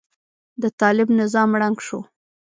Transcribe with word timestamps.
د 0.61 0.63
طالب 0.79 1.07
نظام 1.19 1.49
ړنګ 1.61 1.77
شو. 1.87 1.99